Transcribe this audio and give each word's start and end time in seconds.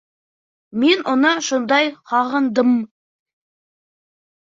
Мин 0.83 1.03
уны 1.13 1.35
шундай 1.49 1.93
һағындым! 2.15 2.75